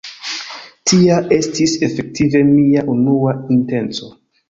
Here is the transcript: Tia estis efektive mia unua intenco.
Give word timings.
Tia 0.91 1.19
estis 1.37 1.77
efektive 1.89 2.43
mia 2.51 2.89
unua 2.97 3.39
intenco. 3.61 4.15